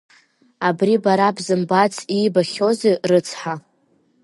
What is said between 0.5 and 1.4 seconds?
Абри бара